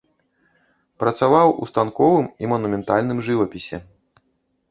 [1.01, 3.77] Працаваў у станковым і манументальным жывапісе.